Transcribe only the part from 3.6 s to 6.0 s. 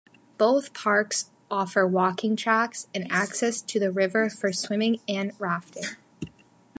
to the river for swimming and rafting.